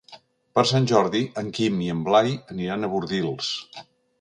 Per 0.59 0.63
Sant 0.69 0.87
Jordi 0.91 1.21
en 1.43 1.51
Guim 1.57 1.77
i 1.89 1.91
en 1.97 2.01
Blai 2.09 2.35
aniran 2.55 2.89
a 2.89 2.91
Bordils. 2.95 3.53